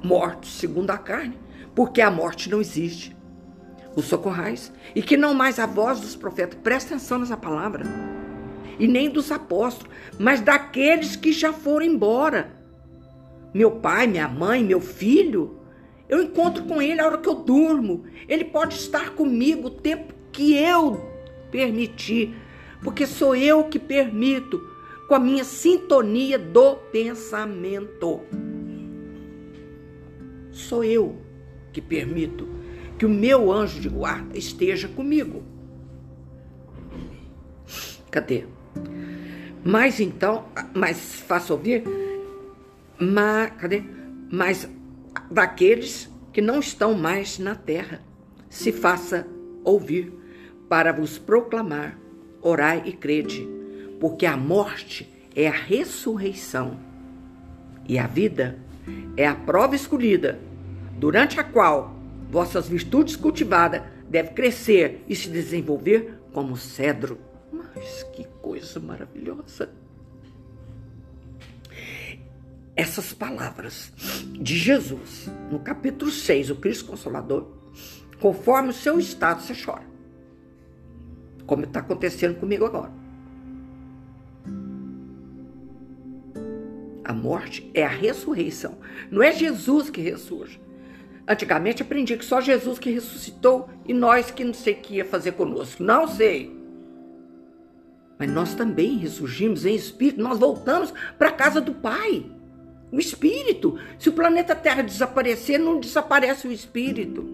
[0.04, 1.38] mortos segundo a carne,
[1.76, 3.16] porque a morte não existe.
[3.96, 7.84] Os socorrais, e que não mais a voz dos profetas, presta atenção nessa palavra,
[8.80, 12.52] e nem dos apóstolos, mas daqueles que já foram embora.
[13.54, 15.60] Meu pai, minha mãe, meu filho,
[16.08, 18.06] eu encontro com ele a hora que eu durmo.
[18.28, 21.04] Ele pode estar comigo o tempo que eu
[21.52, 22.36] permitir,
[22.84, 24.62] porque sou eu que permito,
[25.08, 28.22] com a minha sintonia do pensamento.
[30.58, 31.16] Sou eu
[31.72, 32.50] que permito
[32.98, 35.44] que o meu anjo de guarda esteja comigo.
[38.10, 38.46] Cadê?
[39.64, 41.84] Mas então, mas faça ouvir,
[42.98, 43.84] mas, cadê?
[44.32, 44.68] Mas
[45.30, 48.02] daqueles que não estão mais na terra,
[48.50, 49.28] se faça
[49.64, 50.12] ouvir
[50.68, 52.00] para vos proclamar,
[52.42, 53.48] orai e crede,
[54.00, 56.80] porque a morte é a ressurreição
[57.88, 58.58] e a vida
[59.16, 60.47] é a prova escolhida,
[60.98, 61.96] durante a qual
[62.30, 67.20] vossas virtudes cultivadas devem crescer e se desenvolver como cedro.
[67.52, 69.70] Mas que coisa maravilhosa!
[72.76, 73.92] Essas palavras
[74.40, 77.48] de Jesus, no capítulo 6, o Cristo Consolador,
[78.20, 79.86] conforme o seu estado, você chora.
[81.46, 82.92] Como está acontecendo comigo agora.
[87.04, 88.78] A morte é a ressurreição.
[89.10, 90.60] Não é Jesus que ressurge.
[91.28, 95.06] Antigamente aprendi que só Jesus que ressuscitou e nós que não sei o que ia
[95.06, 95.84] fazer conosco.
[95.84, 96.56] Não sei.
[98.18, 102.26] Mas nós também ressurgimos em espírito, nós voltamos para a casa do Pai.
[102.90, 103.78] O espírito.
[104.00, 107.28] Se o planeta Terra desaparecer, não desaparece o espírito.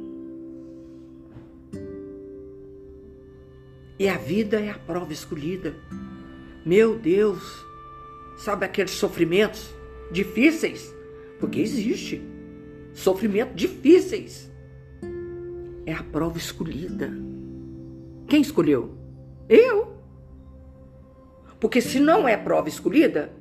[4.00, 5.76] E a vida é a prova escolhida.
[6.66, 7.44] Meu Deus,
[8.38, 9.70] sabe aqueles sofrimentos
[10.12, 10.92] difíceis?
[11.40, 12.33] Porque existe
[12.94, 14.52] sofrimentos difíceis.
[15.86, 17.12] É a prova escolhida.
[18.28, 18.96] Quem escolheu?
[19.50, 19.98] Eu.
[21.60, 23.32] Porque se não é prova escolhida,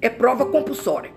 [0.00, 1.12] é prova compulsória.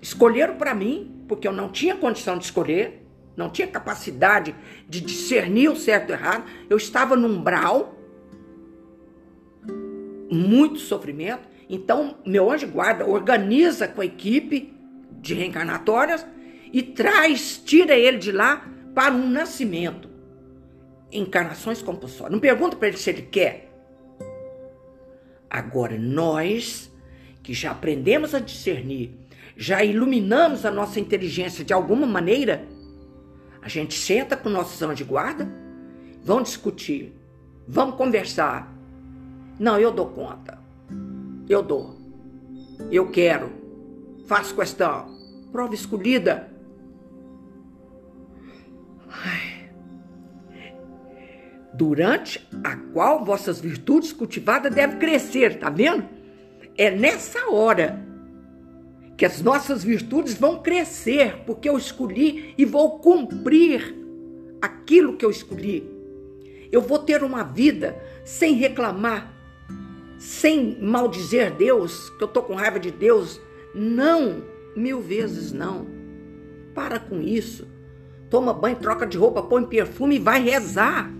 [0.00, 3.04] Escolheram para mim, porque eu não tinha condição de escolher,
[3.36, 4.54] não tinha capacidade
[4.88, 6.44] de discernir o certo e o errado.
[6.70, 7.94] Eu estava num umbral,
[10.30, 11.48] muito sofrimento.
[11.68, 14.77] Então, meu anjo guarda organiza com a equipe
[15.20, 16.26] de reencarnatórias
[16.72, 20.08] e traz, tira ele de lá para um nascimento.
[21.10, 22.32] Encarnações compulsórias.
[22.32, 23.72] Não pergunta para ele se ele quer.
[25.48, 26.92] Agora, nós
[27.42, 29.14] que já aprendemos a discernir,
[29.56, 32.66] já iluminamos a nossa inteligência de alguma maneira,
[33.62, 35.50] a gente senta com nossos anjos de guarda,
[36.22, 37.12] vão discutir,
[37.66, 38.72] vamos conversar.
[39.58, 40.58] Não, eu dou conta.
[41.48, 41.96] Eu dou.
[42.90, 43.50] Eu quero.
[44.28, 45.08] Faço questão.
[45.50, 46.52] Prova escolhida.
[49.08, 49.70] Ai.
[51.72, 56.06] Durante a qual vossas virtudes cultivadas devem crescer, tá vendo?
[56.76, 58.06] É nessa hora
[59.16, 63.96] que as nossas virtudes vão crescer, porque eu escolhi e vou cumprir
[64.60, 65.88] aquilo que eu escolhi.
[66.70, 69.32] Eu vou ter uma vida sem reclamar,
[70.18, 73.40] sem maldizer Deus, que eu tô com raiva de Deus.
[73.74, 74.42] Não,
[74.76, 75.86] mil vezes não.
[76.74, 77.66] Para com isso.
[78.30, 81.10] Toma banho, troca de roupa, põe perfume e vai rezar.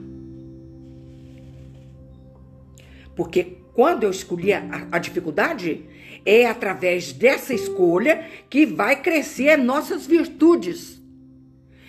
[3.16, 5.84] Porque quando eu escolhi a, a dificuldade,
[6.24, 11.00] é através dessa escolha que vai crescer nossas virtudes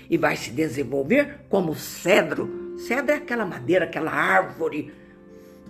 [0.10, 2.78] e vai se desenvolver como cedro.
[2.78, 4.94] Cedro é aquela madeira, aquela árvore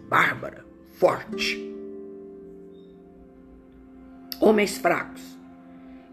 [0.08, 1.70] bárbara, forte.
[4.40, 5.22] Homens fracos,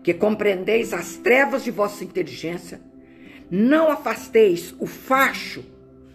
[0.02, 2.80] que compreendeis as trevas de vossa inteligência,
[3.50, 5.64] não afasteis o facho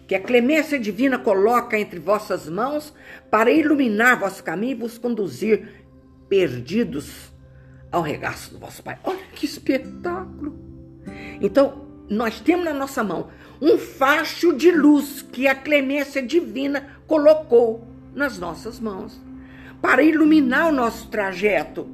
[0.07, 2.93] que a clemência divina coloca entre vossas mãos
[3.29, 5.85] para iluminar vosso caminho e vos conduzir
[6.27, 7.31] perdidos
[7.89, 8.99] ao regaço do vosso Pai.
[9.03, 10.59] Olha que espetáculo!
[11.39, 13.29] Então, nós temos na nossa mão
[13.61, 19.17] um facho de luz que a clemência divina colocou nas nossas mãos
[19.81, 21.89] para iluminar o nosso trajeto,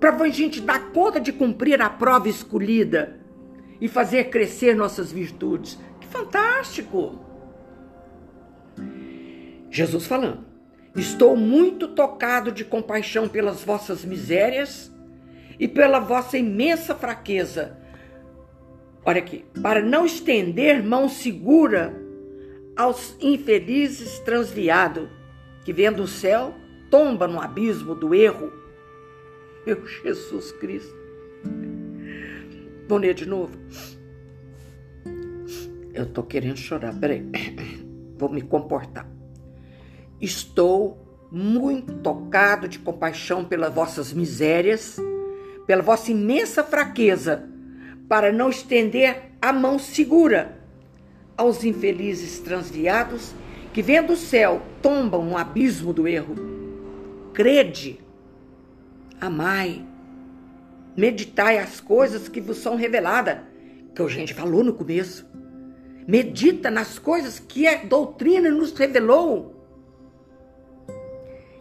[0.00, 3.20] para a gente dar conta de cumprir a prova escolhida
[3.80, 5.78] e fazer crescer nossas virtudes
[6.10, 7.20] fantástico.
[9.70, 10.50] Jesus falando
[10.96, 14.92] Estou muito tocado de compaixão pelas vossas misérias
[15.58, 17.78] e pela vossa imensa fraqueza.
[19.04, 21.94] Olha aqui, para não estender mão segura
[22.76, 25.08] aos infelizes transviados,
[25.64, 26.54] que vendo do céu
[26.90, 28.52] tomba no abismo do erro.
[29.66, 30.96] Meu Jesus Cristo.
[32.88, 33.56] Vou ler de novo.
[35.92, 37.26] Eu tô querendo chorar, peraí.
[38.16, 39.06] Vou me comportar.
[40.20, 40.98] Estou
[41.30, 44.96] muito tocado de compaixão pelas vossas misérias,
[45.66, 47.48] pela vossa imensa fraqueza,
[48.08, 50.58] para não estender a mão segura
[51.36, 53.32] aos infelizes transviados
[53.72, 56.34] que, vendo o céu, tombam no abismo do erro.
[57.32, 58.00] Crede,
[59.20, 59.84] amai,
[60.96, 63.38] meditai as coisas que vos são reveladas,
[63.94, 65.28] que a gente falou no começo.
[66.06, 69.54] Medita nas coisas que a doutrina nos revelou.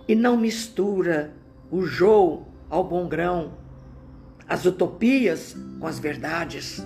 [0.08, 1.34] E não mistura
[1.70, 3.54] o jogo ao bom grão,
[4.48, 6.84] as utopias com as verdades.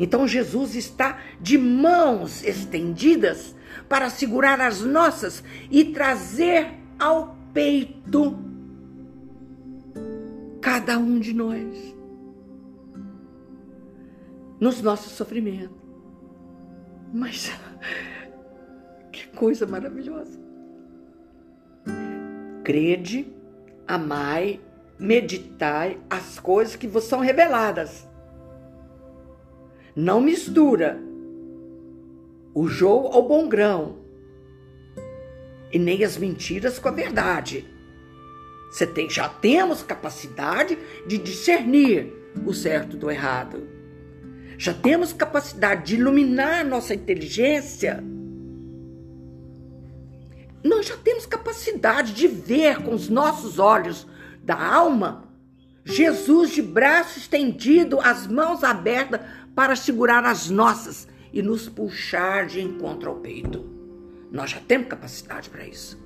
[0.00, 3.54] Então Jesus está de mãos estendidas
[3.88, 8.47] para segurar as nossas e trazer ao peito
[10.60, 11.96] cada um de nós
[14.60, 15.76] nos nossos sofrimentos.
[17.12, 17.50] Mas
[19.12, 20.38] que coisa maravilhosa.
[22.64, 23.32] Crede,
[23.86, 24.60] amai,
[24.98, 28.06] meditai as coisas que vos são reveladas.
[29.96, 31.00] Não mistura
[32.54, 33.98] o jogo ao bom grão
[35.72, 37.68] e nem as mentiras com a verdade.
[38.70, 42.12] Você tem, já temos capacidade de discernir
[42.44, 43.78] o certo do errado
[44.58, 48.02] já temos capacidade de iluminar nossa inteligência,
[50.64, 54.04] nós já temos capacidade de ver com os nossos olhos
[54.42, 55.28] da alma
[55.84, 59.20] Jesus de braço estendido, as mãos abertas
[59.54, 63.64] para segurar as nossas e nos puxar de encontro ao peito.
[64.30, 65.98] Nós já temos capacidade para isso.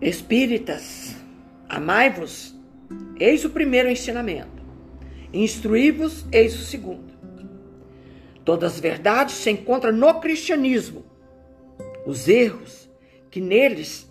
[0.00, 1.16] Espíritas,
[1.68, 2.58] amai-vos
[3.20, 4.62] Eis o primeiro ensinamento.
[5.32, 7.12] Instruí-vos, eis o segundo.
[8.44, 11.04] Todas as verdades se encontram no cristianismo.
[12.06, 12.88] Os erros
[13.30, 14.10] que neles,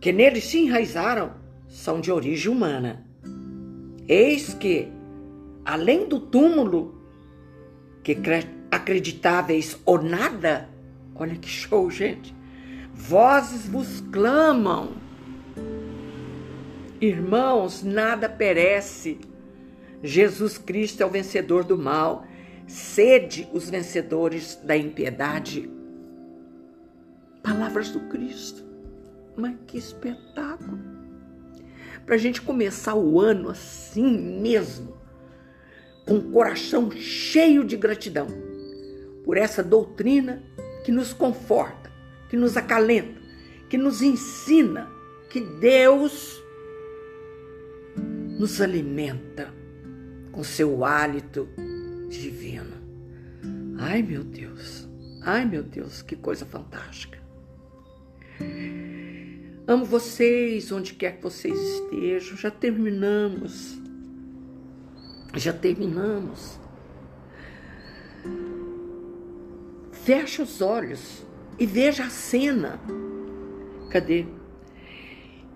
[0.00, 1.32] que neles se enraizaram
[1.66, 3.04] são de origem humana.
[4.06, 4.88] Eis que,
[5.64, 7.02] além do túmulo,
[8.04, 8.16] que
[8.70, 10.68] acreditáveis ou nada,
[11.14, 12.32] olha que show, gente,
[12.94, 15.05] vozes vos clamam
[17.00, 19.18] Irmãos, nada perece.
[20.02, 22.26] Jesus Cristo é o vencedor do mal.
[22.66, 25.70] Sede os vencedores da impiedade.
[27.42, 28.64] Palavras do Cristo.
[29.36, 30.78] Mas que espetáculo!
[32.06, 34.96] Para a gente começar o ano assim mesmo,
[36.06, 38.28] com o coração cheio de gratidão
[39.24, 40.42] por essa doutrina
[40.84, 41.90] que nos conforta,
[42.30, 43.20] que nos acalenta,
[43.68, 44.88] que nos ensina
[45.28, 46.40] que Deus
[48.38, 49.52] nos alimenta
[50.30, 51.48] com seu hálito
[52.08, 52.76] divino.
[53.78, 54.86] Ai, meu Deus.
[55.22, 57.18] Ai, meu Deus, que coisa fantástica.
[59.66, 62.36] Amo vocês onde quer que vocês estejam.
[62.36, 63.80] Já terminamos.
[65.34, 66.60] Já terminamos.
[69.92, 71.26] Feche os olhos
[71.58, 72.78] e veja a cena.
[73.90, 74.26] Cadê?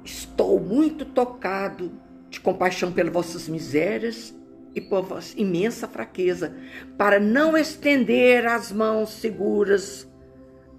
[0.05, 1.93] Estou muito tocado
[2.31, 4.35] de compaixão pelas vossas misérias
[4.75, 6.55] e por vossa imensa fraqueza,
[6.97, 10.09] para não estender as mãos seguras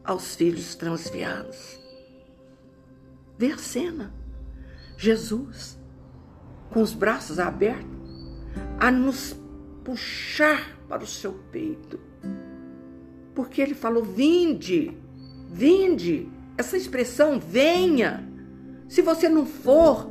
[0.04, 1.80] aos filhos transviados.
[3.38, 4.14] Vê a cena.
[4.98, 5.78] Jesus,
[6.70, 7.90] com os braços abertos,
[8.80, 9.36] a nos
[9.84, 12.00] puxar para o seu peito.
[13.34, 14.98] Porque ele falou: vinde,
[15.50, 16.30] vinde.
[16.58, 18.30] Essa expressão, venha.
[18.88, 20.11] Se você não for,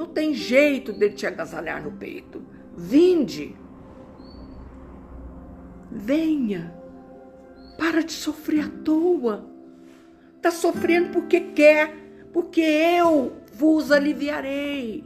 [0.00, 2.42] não tem jeito de te agasalhar no peito.
[2.74, 3.54] Vinde.
[5.90, 6.74] Venha.
[7.76, 9.46] Para de sofrer à toa.
[10.36, 11.94] Está sofrendo porque quer,
[12.32, 15.04] porque eu vos aliviarei.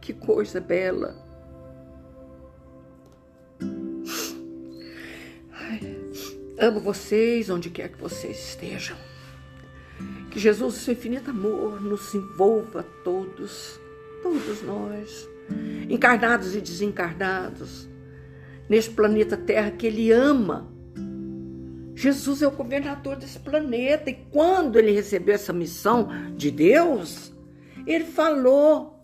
[0.00, 1.24] Que coisa bela.
[5.52, 5.80] Ai,
[6.58, 8.96] amo vocês onde quer que vocês estejam.
[10.32, 13.85] Que Jesus, seu infinito amor, nos envolva todos
[14.32, 15.28] todos nós,
[15.88, 17.88] encarnados e desencarnados,
[18.68, 20.68] neste planeta Terra que Ele ama,
[21.94, 27.32] Jesus é o governador desse planeta e quando ele recebeu essa missão de Deus,
[27.86, 29.00] ele falou: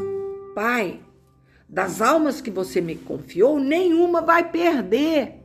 [0.55, 1.01] Pai,
[1.67, 5.42] das almas que você me confiou, nenhuma vai perder.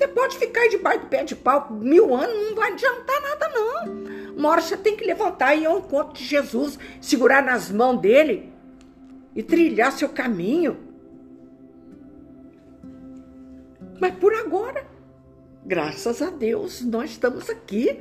[0.00, 4.34] Você pode ficar debaixo do pé de pau mil anos, não vai adiantar nada, não.
[4.34, 8.00] Uma hora você tem que levantar e ir ao encontro de Jesus, segurar nas mãos
[8.00, 8.50] dele
[9.36, 10.78] e trilhar seu caminho.
[14.00, 14.86] Mas por agora,
[15.66, 18.00] graças a Deus, nós estamos aqui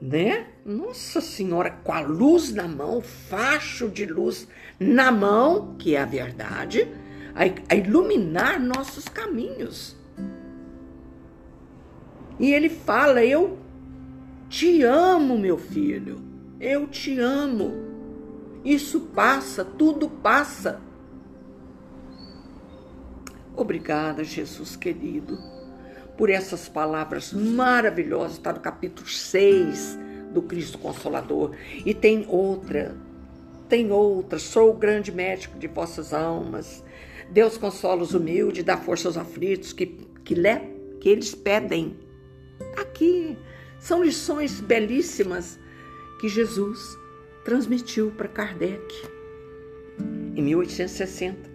[0.00, 0.46] né?
[0.64, 4.46] Nossa Senhora, com a luz na mão, facho de luz
[4.78, 6.86] na mão, que é a verdade,
[7.68, 10.00] a iluminar nossos caminhos.
[12.38, 13.58] E ele fala: Eu
[14.48, 16.20] te amo, meu filho,
[16.60, 17.72] eu te amo.
[18.64, 20.80] Isso passa, tudo passa.
[23.56, 25.38] Obrigada, Jesus querido
[26.16, 29.98] por essas palavras maravilhosas, está no capítulo 6
[30.32, 31.52] do Cristo Consolador.
[31.84, 32.94] E tem outra,
[33.68, 36.84] tem outra, sou o grande médico de vossas almas.
[37.30, 39.86] Deus consola os humildes, dá força aos aflitos, que,
[40.24, 40.58] que, le,
[41.00, 41.96] que eles pedem.
[42.76, 43.36] Aqui
[43.78, 45.58] são lições belíssimas
[46.20, 46.98] que Jesus
[47.44, 48.82] transmitiu para Kardec
[50.36, 51.50] em 1860,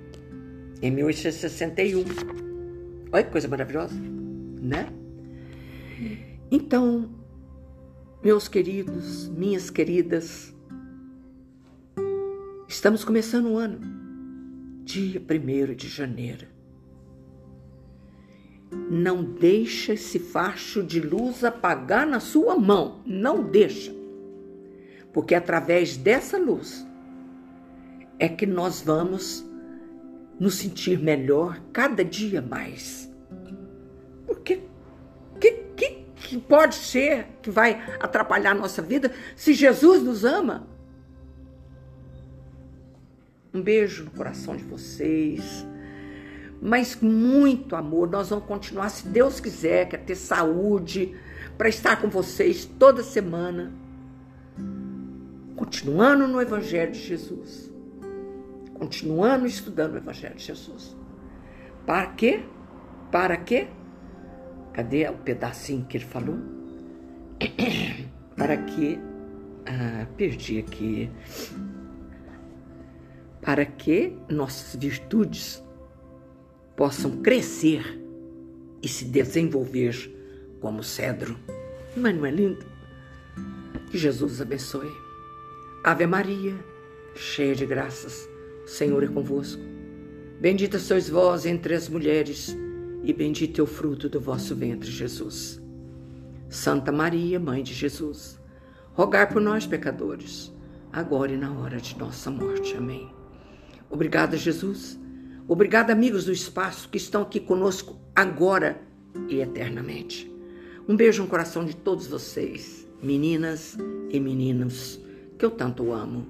[0.82, 2.03] em 1861.
[3.11, 3.95] Olha que coisa maravilhosa
[4.61, 4.91] né?
[6.51, 7.09] Então,
[8.24, 10.53] meus queridos, minhas queridas,
[12.68, 13.80] estamos começando o ano,
[14.84, 16.47] dia 1 de janeiro.
[18.72, 23.95] Não deixa esse facho de luz apagar na sua mão, não deixa.
[25.13, 26.86] Porque através dessa luz
[28.20, 29.45] é que nós vamos
[30.39, 33.11] nos sentir melhor cada dia mais.
[34.26, 34.61] Porque
[35.39, 40.68] que, que, que pode ser que vai atrapalhar a nossa vida se Jesus nos ama?
[43.53, 45.65] Um beijo no coração de vocês.
[46.62, 48.10] Mas muito amor.
[48.10, 51.16] Nós vamos continuar, se Deus quiser, quer ter saúde,
[51.58, 53.72] para estar com vocês toda semana.
[55.55, 57.72] Continuando no Evangelho de Jesus.
[58.74, 60.95] Continuando estudando o Evangelho de Jesus.
[61.86, 62.43] Para quê?
[63.12, 63.68] Para quê?
[64.74, 66.38] Cadê o pedacinho que ele falou?
[68.36, 68.99] Para que.
[69.66, 71.10] Ah, perdi aqui.
[73.41, 75.64] Para que nossas virtudes
[76.78, 78.00] possam crescer
[78.82, 80.16] e se desenvolver
[80.62, 81.36] como cedro.
[81.96, 82.64] Mas não é lindo?
[83.90, 84.92] Que Jesus abençoe.
[85.84, 86.54] Ave Maria,
[87.16, 88.30] cheia de graças,
[88.64, 89.62] o Senhor é convosco.
[90.40, 92.56] Bendita sois vós entre as mulheres
[93.04, 95.60] e bendito é o fruto do vosso ventre, Jesus.
[96.48, 98.40] Santa Maria, Mãe de Jesus,
[98.94, 100.54] rogai por nós, pecadores,
[100.92, 102.76] agora e na hora de nossa morte.
[102.76, 103.12] Amém.
[103.90, 105.00] Obrigada, Jesus.
[105.48, 108.82] Obrigada, amigos do espaço que estão aqui conosco agora
[109.30, 110.32] e eternamente.
[110.88, 113.78] Um beijo no coração de todos vocês, meninas
[114.10, 115.00] e meninos,
[115.38, 116.28] que eu tanto amo.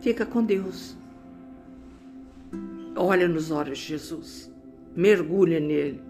[0.00, 0.96] Fica com Deus.
[2.96, 4.50] Olha nos olhos de Jesus
[4.98, 6.02] mergulha nele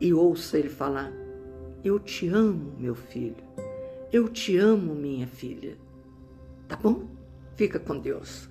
[0.00, 1.12] e ouça ele falar:
[1.84, 3.36] Eu te amo, meu filho.
[4.12, 5.76] Eu te amo, minha filha.
[6.66, 7.06] Tá bom?
[7.54, 8.48] Fica com Deus.